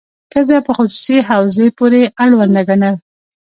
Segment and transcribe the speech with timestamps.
[0.31, 2.95] ښځه په خصوصي حوزې پورې اړونده ګڼل.